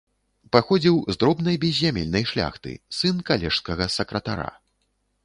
Паходзіў 0.55 0.95
з 1.15 1.19
дробнай 1.23 1.59
беззямельнай 1.65 2.25
шляхты, 2.31 2.73
сын 3.01 3.21
калежскага 3.29 3.89
сакратара. 3.97 4.49